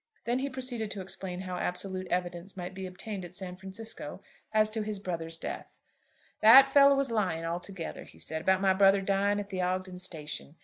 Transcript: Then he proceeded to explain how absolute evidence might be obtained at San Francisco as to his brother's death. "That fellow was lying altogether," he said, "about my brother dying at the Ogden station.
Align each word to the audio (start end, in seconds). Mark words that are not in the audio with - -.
Then 0.25 0.39
he 0.39 0.49
proceeded 0.49 0.89
to 0.89 1.01
explain 1.01 1.41
how 1.41 1.57
absolute 1.57 2.07
evidence 2.07 2.57
might 2.57 2.73
be 2.73 2.87
obtained 2.87 3.23
at 3.23 3.35
San 3.35 3.55
Francisco 3.55 4.19
as 4.51 4.71
to 4.71 4.81
his 4.81 4.97
brother's 4.97 5.37
death. 5.37 5.77
"That 6.41 6.67
fellow 6.67 6.95
was 6.95 7.11
lying 7.11 7.45
altogether," 7.45 8.05
he 8.05 8.17
said, 8.17 8.41
"about 8.41 8.61
my 8.61 8.73
brother 8.73 9.01
dying 9.03 9.39
at 9.39 9.49
the 9.49 9.61
Ogden 9.61 9.99
station. 9.99 10.55